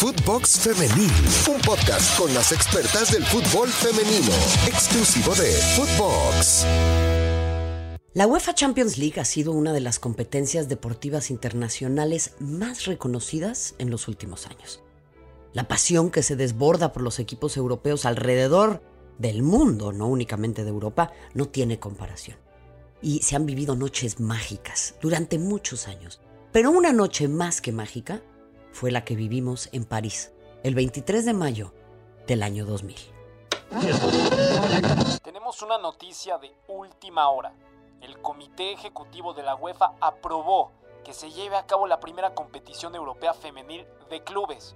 Footbox 0.00 0.60
Femenil, 0.60 1.12
un 1.54 1.60
podcast 1.60 2.18
con 2.18 2.32
las 2.32 2.52
expertas 2.52 3.12
del 3.12 3.22
fútbol 3.22 3.68
femenino, 3.68 4.32
exclusivo 4.66 5.34
de 5.34 5.52
Footbox. 5.76 6.64
La 8.14 8.26
UEFA 8.26 8.54
Champions 8.54 8.96
League 8.96 9.20
ha 9.20 9.26
sido 9.26 9.52
una 9.52 9.74
de 9.74 9.80
las 9.80 9.98
competencias 9.98 10.70
deportivas 10.70 11.30
internacionales 11.30 12.32
más 12.38 12.86
reconocidas 12.86 13.74
en 13.76 13.90
los 13.90 14.08
últimos 14.08 14.46
años. 14.46 14.82
La 15.52 15.68
pasión 15.68 16.10
que 16.10 16.22
se 16.22 16.34
desborda 16.34 16.94
por 16.94 17.02
los 17.02 17.18
equipos 17.18 17.58
europeos 17.58 18.06
alrededor 18.06 18.82
del 19.18 19.42
mundo, 19.42 19.92
no 19.92 20.06
únicamente 20.06 20.64
de 20.64 20.70
Europa, 20.70 21.12
no 21.34 21.44
tiene 21.44 21.78
comparación. 21.78 22.38
Y 23.02 23.20
se 23.20 23.36
han 23.36 23.44
vivido 23.44 23.76
noches 23.76 24.18
mágicas 24.18 24.94
durante 25.02 25.38
muchos 25.38 25.88
años. 25.88 26.22
Pero 26.52 26.70
una 26.70 26.94
noche 26.94 27.28
más 27.28 27.60
que 27.60 27.70
mágica 27.70 28.22
fue 28.72 28.90
la 28.90 29.04
que 29.04 29.16
vivimos 29.16 29.68
en 29.72 29.84
París, 29.84 30.32
el 30.62 30.74
23 30.74 31.24
de 31.24 31.32
mayo 31.32 31.72
del 32.26 32.42
año 32.42 32.64
2000. 32.64 32.96
Tenemos 35.22 35.62
una 35.62 35.78
noticia 35.78 36.38
de 36.38 36.54
última 36.68 37.28
hora. 37.28 37.52
El 38.00 38.20
Comité 38.20 38.72
Ejecutivo 38.72 39.34
de 39.34 39.42
la 39.42 39.54
UEFA 39.54 39.92
aprobó 40.00 40.72
que 41.04 41.12
se 41.12 41.30
lleve 41.30 41.56
a 41.56 41.66
cabo 41.66 41.86
la 41.86 42.00
primera 42.00 42.34
competición 42.34 42.94
europea 42.94 43.34
femenil 43.34 43.86
de 44.08 44.22
clubes. 44.22 44.74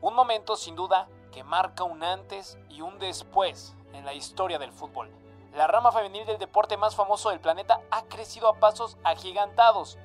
Un 0.00 0.14
momento 0.14 0.56
sin 0.56 0.76
duda 0.76 1.08
que 1.32 1.44
marca 1.44 1.84
un 1.84 2.02
antes 2.02 2.58
y 2.68 2.80
un 2.80 2.98
después 2.98 3.74
en 3.92 4.04
la 4.04 4.14
historia 4.14 4.58
del 4.58 4.72
fútbol. 4.72 5.10
La 5.54 5.66
rama 5.66 5.92
femenil 5.92 6.26
del 6.26 6.38
deporte 6.38 6.76
más 6.76 6.94
famoso 6.94 7.30
del 7.30 7.40
planeta 7.40 7.80
ha 7.90 8.04
crecido 8.04 8.48
a 8.48 8.60
pasos 8.60 8.96
agigantados. 9.02 9.98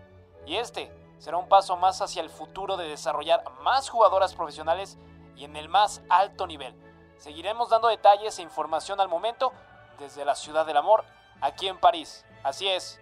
Y 0.46 0.56
este 0.56 0.92
será 1.24 1.38
un 1.38 1.48
paso 1.48 1.78
más 1.78 2.02
hacia 2.02 2.22
el 2.22 2.30
futuro 2.30 2.76
de 2.76 2.90
desarrollar 2.90 3.46
más 3.62 3.88
jugadoras 3.88 4.36
profesionales 4.36 4.98
y 5.38 5.46
en 5.46 5.56
el 5.56 5.70
más 5.70 6.02
alto 6.10 6.48
nivel. 6.48 6.76
Seguiremos 7.16 7.70
dando 7.70 7.88
detalles 7.88 8.38
e 8.38 8.42
información 8.42 9.00
al 9.00 9.08
momento 9.08 9.54
desde 10.00 10.26
la 10.26 10.36
Ciudad 10.36 10.66
del 10.66 10.76
Amor, 10.76 11.06
aquí 11.40 11.70
en 11.70 11.80
París. 11.80 12.26
Así 12.44 12.68
es, 12.68 13.00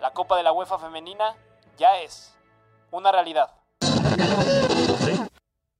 la 0.00 0.12
Copa 0.12 0.36
de 0.36 0.44
la 0.44 0.52
UEFA 0.52 0.78
femenina 0.78 1.34
ya 1.76 1.98
es 1.98 2.38
una 2.92 3.10
realidad. 3.10 3.50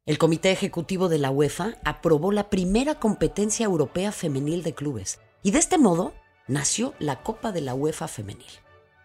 El 0.05 0.19
Comité 0.19 0.51
Ejecutivo 0.51 1.09
de 1.09 1.19
la 1.19 1.31
UEFA 1.31 1.75
aprobó 1.85 2.33
la 2.33 2.51
primera 2.51 2.97
competencia 2.97 3.67
europea 3.67 4.11
femenil 4.11 4.65
de 4.65 4.75
clubes 4.75 5.21
y 5.45 5.53
de 5.53 5.61
este 5.61 5.79
modo 5.79 6.13
nació 6.49 6.93
la 6.99 7.23
Copa 7.23 7.53
de 7.53 7.61
la 7.61 7.75
UEFA 7.75 8.09
femenil. 8.09 8.51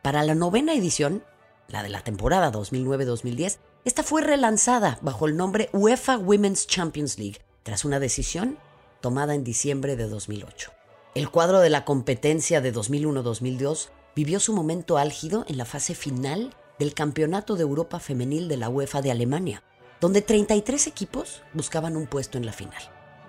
Para 0.01 0.23
la 0.23 0.33
novena 0.33 0.73
edición, 0.73 1.23
la 1.69 1.83
de 1.83 1.89
la 1.89 2.01
temporada 2.01 2.51
2009-2010, 2.51 3.57
esta 3.85 4.03
fue 4.03 4.21
relanzada 4.21 4.99
bajo 5.01 5.27
el 5.27 5.37
nombre 5.37 5.69
UEFA 5.73 6.17
Women's 6.17 6.67
Champions 6.67 7.17
League, 7.17 7.39
tras 7.63 7.85
una 7.85 7.99
decisión 7.99 8.57
tomada 9.01 9.35
en 9.35 9.43
diciembre 9.43 9.95
de 9.95 10.07
2008. 10.07 10.71
El 11.15 11.29
cuadro 11.29 11.59
de 11.59 11.69
la 11.69 11.85
competencia 11.85 12.61
de 12.61 12.73
2001-2002 12.73 13.89
vivió 14.15 14.39
su 14.39 14.53
momento 14.53 14.97
álgido 14.97 15.45
en 15.47 15.57
la 15.57 15.65
fase 15.65 15.95
final 15.95 16.53
del 16.77 16.93
Campeonato 16.93 17.55
de 17.55 17.63
Europa 17.63 17.99
Femenil 17.99 18.47
de 18.47 18.57
la 18.57 18.69
UEFA 18.69 19.01
de 19.01 19.11
Alemania, 19.11 19.63
donde 20.01 20.21
33 20.21 20.87
equipos 20.87 21.41
buscaban 21.53 21.97
un 21.97 22.07
puesto 22.07 22.37
en 22.37 22.45
la 22.45 22.53
final. 22.53 22.81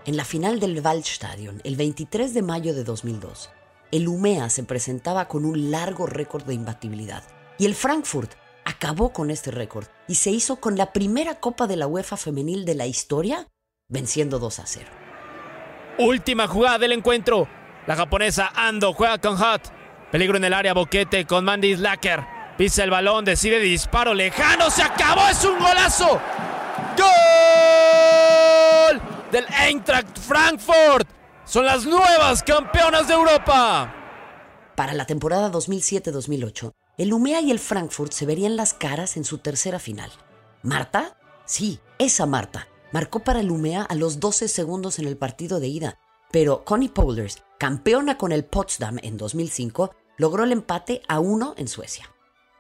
En 0.07 0.17
la 0.17 0.25
final 0.25 0.61
del 0.61 0.81
Waldstadion, 0.81 1.61
el 1.65 1.77
23 1.77 2.33
de 2.33 2.43
mayo 2.43 2.75
de 2.75 2.85
2002, 2.85 3.51
el 3.93 4.09
UMEA 4.09 4.49
se 4.51 4.63
presentaba 4.63 5.27
con 5.27 5.45
un 5.45 5.71
largo 5.71 6.07
récord 6.07 6.45
de 6.45 6.55
imbatibilidad, 6.55 7.25
y 7.61 7.66
el 7.66 7.75
Frankfurt 7.75 8.33
acabó 8.64 9.12
con 9.12 9.30
este 9.30 9.50
récord 9.50 9.86
y 10.08 10.14
se 10.14 10.30
hizo 10.30 10.56
con 10.56 10.78
la 10.78 10.94
primera 10.94 11.34
Copa 11.41 11.66
de 11.66 11.77
la 11.77 11.86
UEFA 11.86 12.16
femenil 12.16 12.64
de 12.64 12.75
la 12.75 12.86
historia, 12.86 13.48
venciendo 13.86 14.39
2 14.39 14.61
a 14.61 14.66
0. 14.66 14.86
Última 15.98 16.48
jugada 16.48 16.78
del 16.78 16.92
encuentro. 16.92 17.47
La 17.86 17.97
japonesa 17.97 18.50
Ando 18.55 18.94
juega 18.94 19.19
con 19.19 19.37
Hot. 19.37 19.70
Peligro 20.10 20.38
en 20.38 20.44
el 20.44 20.54
área, 20.54 20.72
Boquete 20.72 21.26
con 21.26 21.44
Mandy 21.44 21.76
Slacker. 21.76 22.25
Pisa 22.56 22.82
el 22.82 22.91
balón, 22.91 23.26
decide 23.26 23.59
disparo 23.59 24.15
lejano. 24.15 24.70
¡Se 24.70 24.82
acabó! 24.82 25.28
¡Es 25.28 25.44
un 25.44 25.59
golazo! 25.59 26.19
¡Gol! 26.97 27.10
Del 29.31 29.44
Eintracht 29.66 30.19
Frankfurt. 30.19 31.06
Son 31.44 31.66
las 31.66 31.84
nuevas 31.84 32.43
campeonas 32.43 33.06
de 33.06 33.12
Europa. 33.12 33.94
Para 34.75 34.94
la 34.94 35.04
temporada 35.04 35.53
2007-2008, 35.53 36.72
el 37.00 37.12
Umea 37.15 37.41
y 37.41 37.50
el 37.50 37.59
Frankfurt 37.59 38.12
se 38.12 38.27
verían 38.27 38.55
las 38.56 38.75
caras 38.75 39.16
en 39.16 39.25
su 39.25 39.38
tercera 39.38 39.78
final. 39.78 40.11
¿Marta? 40.62 41.16
Sí, 41.47 41.81
esa 41.99 42.27
Marta. 42.27 42.69
Marcó 42.93 43.21
para 43.21 43.41
el 43.41 43.50
Umea 43.50 43.84
a 43.84 43.94
los 43.94 44.21
12 44.21 44.49
segundos 44.49 44.99
en 44.99 45.06
el 45.06 45.16
partido 45.16 45.61
de 45.61 45.69
ida, 45.69 45.99
pero 46.31 46.62
Connie 46.62 46.91
Polders, 46.91 47.43
campeona 47.59 48.19
con 48.19 48.33
el 48.33 48.44
Potsdam 48.44 48.99
en 49.03 49.16
2005, 49.16 49.94
logró 50.19 50.44
el 50.44 50.53
empate 50.53 51.00
a 51.09 51.21
uno 51.21 51.55
en 51.56 51.69
Suecia. 51.69 52.12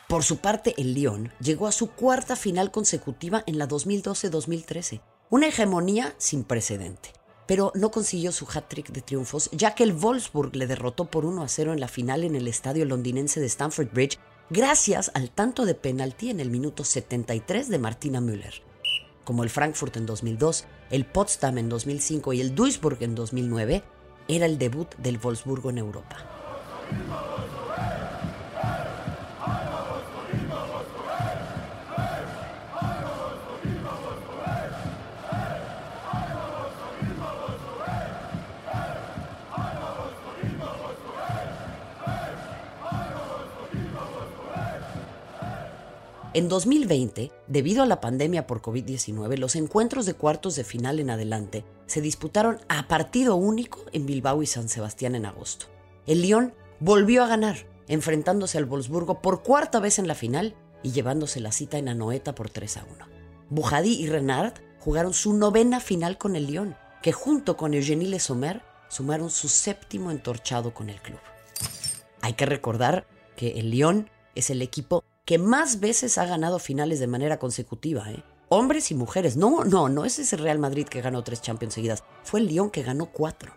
Por 0.09 0.25
su 0.25 0.39
parte, 0.39 0.75
el 0.79 0.95
Lyon 0.95 1.35
llegó 1.39 1.67
a 1.67 1.73
su 1.73 1.91
cuarta 1.91 2.35
final 2.35 2.71
consecutiva 2.71 3.45
en 3.47 3.59
la 3.59 3.69
2012-2013, 3.69 5.03
una 5.29 5.49
hegemonía 5.49 6.15
sin 6.17 6.45
precedente. 6.45 7.18
Pero 7.49 7.73
no 7.75 7.91
consiguió 7.91 8.31
su 8.31 8.47
hat-trick 8.47 8.93
de 8.93 9.01
triunfos, 9.03 9.51
ya 9.53 9.75
que 9.75 9.83
el 9.83 9.95
Wolfsburg 9.95 10.55
le 10.55 10.69
derrotó 10.69 11.07
por 11.07 11.25
1 11.25 11.43
a 11.43 11.49
0 11.49 11.73
en 11.73 11.81
la 11.81 11.89
final 11.89 12.23
en 12.23 12.37
el 12.37 12.47
estadio 12.47 12.85
londinense 12.85 13.41
de 13.41 13.47
Stamford 13.47 13.91
Bridge, 13.91 14.19
gracias 14.51 15.11
al 15.15 15.31
tanto 15.31 15.65
de 15.65 15.75
penalti 15.75 16.29
en 16.29 16.41
el 16.41 16.51
minuto 16.51 16.85
73 16.85 17.71
de 17.71 17.79
Martina 17.79 18.21
Müller. 18.21 18.63
Como 19.25 19.43
el 19.45 19.51
Frankfurt 19.51 19.97
en 19.97 20.07
2002, 20.07 20.67
el 20.91 21.07
Potsdam 21.07 21.59
en 21.59 21.69
2005 21.71 22.35
y 22.35 22.41
el 22.43 22.55
Duisburg 22.55 23.03
en 23.03 23.15
2009, 23.15 23.83
era 24.29 24.45
el 24.45 24.59
debut 24.59 24.95
del 24.97 25.19
Wolfsburgo 25.19 25.71
en 25.71 25.79
Europa. 25.79 27.28
En 46.39 46.49
2020, 46.49 47.33
debido 47.49 47.83
a 47.83 47.87
la 47.87 48.01
pandemia 48.01 48.47
por 48.47 48.63
COVID-19, 48.63 49.39
los 49.39 49.57
encuentros 49.57 50.07
de 50.07 50.15
cuartos 50.15 50.55
de 50.55 50.63
final 50.63 51.01
en 51.01 51.11
adelante 51.11 51.65
se 51.87 52.01
disputaron 52.01 52.61
a 52.69 52.87
partido 52.87 53.35
único 53.35 53.85
en 53.91 54.07
Bilbao 54.07 54.41
y 54.41 54.47
San 54.47 54.69
Sebastián 54.69 55.17
en 55.17 55.27
agosto. 55.27 55.67
El 56.07 56.23
Lyon 56.23 56.55
volvió 56.79 57.25
a 57.25 57.27
ganar, 57.27 57.67
enfrentándose 57.89 58.57
al 58.57 58.67
Wolfsburgo 58.67 59.21
por 59.21 59.43
cuarta 59.43 59.81
vez 59.81 59.99
en 59.99 60.07
la 60.07 60.15
final 60.15 60.55
y 60.85 60.93
llevándose 60.93 61.41
la 61.41 61.51
cita 61.51 61.77
en 61.77 61.89
Anoeta 61.89 62.37
por 62.37 62.51
3 62.51 62.77
a 62.77 62.85
1. 62.85 63.07
Bujadi 63.51 63.95
y 63.95 64.07
Renard 64.07 64.53
jugaron 64.79 65.15
su 65.15 65.35
novena 65.35 65.81
final 65.81 66.19
con 66.19 66.37
el 66.37 66.47
Lyon, 66.47 66.77
que 67.03 67.11
junto 67.11 67.57
con 67.57 67.75
Eugénie 67.75 68.07
Le 68.07 68.21
Sommer 68.21 68.63
sumaron 68.89 69.31
su 69.31 69.49
séptimo 69.49 70.13
entorchado 70.13 70.73
con 70.73 70.89
el 70.89 71.03
club. 71.03 71.19
Hay 72.21 72.35
que 72.35 72.47
recordar 72.47 73.09
que 73.35 73.59
el 73.59 73.73
Lyon 73.73 74.09
es 74.37 74.51
el 74.51 74.63
equipo 74.63 75.03
que 75.29 75.37
más 75.37 75.79
veces 75.79 76.17
ha 76.17 76.25
ganado 76.25 76.59
finales 76.59 77.01
de 77.01 77.07
manera 77.07 77.39
consecutiva, 77.39 78.11
¿eh? 78.11 78.25
Hombres 78.49 78.91
y 78.91 78.95
mujeres. 78.95 79.37
No, 79.37 79.63
no, 79.63 79.91
no 79.91 80.07
es 80.07 80.19
ese 80.19 80.39
Real 80.39 80.59
Madrid 80.59 80.89
que 80.89 81.03
ganó 81.03 81.23
tres 81.23 81.43
Champions 81.43 81.75
seguidas. 81.75 82.03
Fue 82.23 82.41
el 82.41 82.47
Lyon 82.47 82.71
que 82.71 82.83
ganó 82.83 83.13
cuatro. 83.13 83.53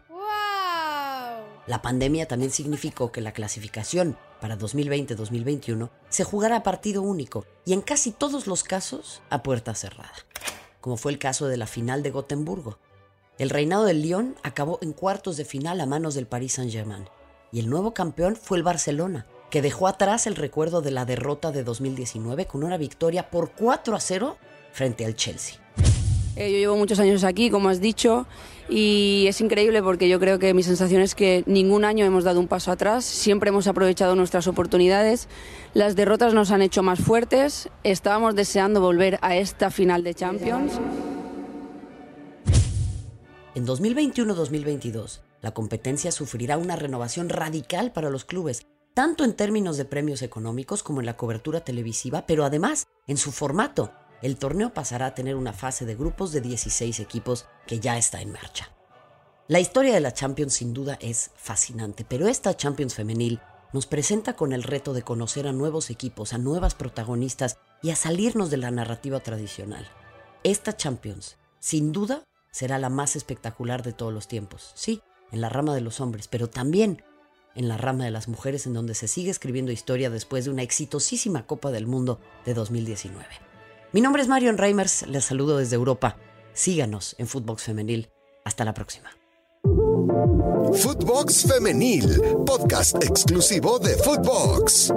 La 1.67 1.81
pandemia 1.81 2.27
también 2.27 2.51
significó 2.51 3.13
que 3.13 3.21
la 3.21 3.31
clasificación 3.31 4.17
para 4.41 4.57
2020-2021 4.57 5.89
se 6.09 6.25
jugará 6.25 6.57
a 6.57 6.63
partido 6.63 7.03
único 7.03 7.45
y 7.63 7.71
en 7.71 7.79
casi 7.79 8.11
todos 8.11 8.47
los 8.47 8.65
casos 8.65 9.21
a 9.29 9.41
puerta 9.41 9.73
cerrada, 9.73 10.11
como 10.81 10.97
fue 10.97 11.13
el 11.13 11.19
caso 11.19 11.47
de 11.47 11.55
la 11.55 11.67
final 11.67 12.03
de 12.03 12.11
Gotemburgo. 12.11 12.79
El 13.37 13.49
reinado 13.49 13.85
del 13.85 14.01
Lyon 14.01 14.35
acabó 14.43 14.77
en 14.81 14.91
cuartos 14.91 15.37
de 15.37 15.45
final 15.45 15.79
a 15.79 15.85
manos 15.85 16.15
del 16.15 16.27
Paris 16.27 16.55
Saint-Germain 16.55 17.07
y 17.49 17.61
el 17.61 17.69
nuevo 17.69 17.93
campeón 17.93 18.35
fue 18.35 18.57
el 18.57 18.63
Barcelona, 18.63 19.25
que 19.51 19.61
dejó 19.61 19.87
atrás 19.87 20.25
el 20.25 20.35
recuerdo 20.35 20.81
de 20.81 20.89
la 20.89 21.05
derrota 21.05 21.51
de 21.51 21.63
2019 21.63 22.47
con 22.47 22.63
una 22.63 22.77
victoria 22.77 23.29
por 23.29 23.51
4 23.51 23.95
a 23.95 23.99
0 23.99 24.37
frente 24.71 25.05
al 25.05 25.15
Chelsea. 25.15 25.57
Eh, 26.37 26.49
yo 26.49 26.57
llevo 26.57 26.77
muchos 26.77 26.97
años 26.99 27.25
aquí, 27.25 27.49
como 27.49 27.67
has 27.67 27.81
dicho, 27.81 28.25
y 28.69 29.25
es 29.27 29.41
increíble 29.41 29.83
porque 29.83 30.07
yo 30.07 30.17
creo 30.19 30.39
que 30.39 30.53
mi 30.53 30.63
sensación 30.63 31.01
es 31.01 31.13
que 31.13 31.43
ningún 31.45 31.83
año 31.83 32.05
hemos 32.05 32.23
dado 32.23 32.39
un 32.39 32.47
paso 32.47 32.71
atrás, 32.71 33.03
siempre 33.03 33.49
hemos 33.49 33.67
aprovechado 33.67 34.15
nuestras 34.15 34.47
oportunidades, 34.47 35.27
las 35.73 35.97
derrotas 35.97 36.33
nos 36.33 36.51
han 36.51 36.61
hecho 36.61 36.81
más 36.81 36.99
fuertes, 36.99 37.69
estábamos 37.83 38.33
deseando 38.33 38.79
volver 38.79 39.19
a 39.21 39.35
esta 39.35 39.69
final 39.69 40.05
de 40.05 40.13
Champions. 40.13 40.79
En 43.53 43.67
2021-2022, 43.67 45.19
la 45.41 45.51
competencia 45.51 46.13
sufrirá 46.13 46.57
una 46.57 46.77
renovación 46.77 47.27
radical 47.27 47.91
para 47.91 48.09
los 48.09 48.23
clubes, 48.23 48.65
tanto 48.93 49.23
en 49.23 49.33
términos 49.33 49.77
de 49.77 49.85
premios 49.85 50.21
económicos 50.21 50.83
como 50.83 50.99
en 50.99 51.05
la 51.05 51.17
cobertura 51.17 51.61
televisiva, 51.61 52.25
pero 52.25 52.45
además 52.45 52.87
en 53.07 53.17
su 53.17 53.31
formato. 53.31 53.91
El 54.21 54.37
torneo 54.37 54.73
pasará 54.73 55.07
a 55.07 55.15
tener 55.15 55.35
una 55.35 55.53
fase 55.53 55.85
de 55.85 55.95
grupos 55.95 56.31
de 56.31 56.41
16 56.41 56.99
equipos 56.99 57.47
que 57.65 57.79
ya 57.79 57.97
está 57.97 58.21
en 58.21 58.31
marcha. 58.31 58.69
La 59.47 59.59
historia 59.59 59.93
de 59.93 59.99
la 59.99 60.13
Champions 60.13 60.53
sin 60.53 60.73
duda 60.73 60.97
es 61.01 61.31
fascinante, 61.35 62.05
pero 62.07 62.27
esta 62.27 62.55
Champions 62.55 62.93
femenil 62.93 63.39
nos 63.73 63.85
presenta 63.87 64.33
con 64.35 64.53
el 64.53 64.63
reto 64.63 64.93
de 64.93 65.01
conocer 65.01 65.47
a 65.47 65.53
nuevos 65.53 65.89
equipos, 65.89 66.33
a 66.33 66.37
nuevas 66.37 66.75
protagonistas 66.75 67.57
y 67.81 67.89
a 67.89 67.95
salirnos 67.95 68.51
de 68.51 68.57
la 68.57 68.71
narrativa 68.71 69.21
tradicional. 69.21 69.87
Esta 70.43 70.75
Champions, 70.75 71.37
sin 71.59 71.91
duda, 71.91 72.23
será 72.51 72.77
la 72.79 72.89
más 72.89 73.15
espectacular 73.15 73.81
de 73.81 73.93
todos 73.93 74.13
los 74.13 74.27
tiempos. 74.27 74.71
Sí, 74.75 75.01
en 75.31 75.41
la 75.41 75.49
rama 75.49 75.73
de 75.73 75.81
los 75.81 76.01
hombres, 76.01 76.27
pero 76.27 76.49
también 76.49 77.03
en 77.55 77.67
la 77.67 77.77
rama 77.77 78.05
de 78.05 78.11
las 78.11 78.27
mujeres 78.27 78.65
en 78.65 78.73
donde 78.73 78.95
se 78.95 79.07
sigue 79.07 79.31
escribiendo 79.31 79.71
historia 79.71 80.09
después 80.09 80.45
de 80.45 80.51
una 80.51 80.63
exitosísima 80.63 81.45
Copa 81.45 81.71
del 81.71 81.87
Mundo 81.87 82.19
de 82.45 82.53
2019. 82.53 83.25
Mi 83.91 84.01
nombre 84.01 84.21
es 84.21 84.27
Marion 84.27 84.57
Reimers, 84.57 85.07
les 85.07 85.25
saludo 85.25 85.57
desde 85.57 85.75
Europa. 85.75 86.17
Síganos 86.53 87.15
en 87.17 87.27
Footbox 87.27 87.63
Femenil. 87.63 88.09
Hasta 88.43 88.65
la 88.65 88.73
próxima. 88.73 89.09
Footbox 90.73 91.45
Femenil, 91.47 92.21
podcast 92.45 93.03
exclusivo 93.03 93.79
de 93.79 93.95
Footbox. 93.97 94.93